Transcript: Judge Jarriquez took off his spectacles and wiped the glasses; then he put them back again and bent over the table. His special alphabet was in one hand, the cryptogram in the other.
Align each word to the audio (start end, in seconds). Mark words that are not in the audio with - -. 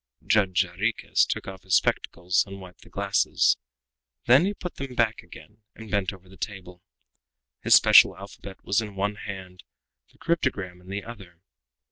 Judge 0.25 0.63
Jarriquez 0.63 1.27
took 1.27 1.47
off 1.47 1.61
his 1.61 1.75
spectacles 1.75 2.43
and 2.47 2.59
wiped 2.59 2.81
the 2.81 2.89
glasses; 2.89 3.57
then 4.25 4.45
he 4.45 4.53
put 4.55 4.77
them 4.77 4.95
back 4.95 5.21
again 5.21 5.61
and 5.75 5.91
bent 5.91 6.11
over 6.11 6.27
the 6.27 6.37
table. 6.37 6.81
His 7.61 7.75
special 7.75 8.17
alphabet 8.17 8.63
was 8.63 8.81
in 8.81 8.95
one 8.95 9.13
hand, 9.13 9.63
the 10.11 10.17
cryptogram 10.17 10.81
in 10.81 10.87
the 10.87 11.03
other. 11.03 11.39